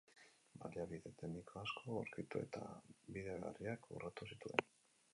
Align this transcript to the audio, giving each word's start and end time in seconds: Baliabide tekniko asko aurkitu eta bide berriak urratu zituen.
Baliabide 0.63 1.11
tekniko 1.19 1.59
asko 1.65 1.95
aurkitu 1.99 2.43
eta 2.49 2.65
bide 2.91 3.39
berriak 3.47 3.89
urratu 3.99 4.33
zituen. 4.35 4.71